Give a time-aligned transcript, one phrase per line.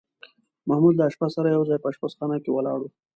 [0.69, 2.85] محمود له اشپز سره یو ځای په اشپزخانه کې ولاړ و.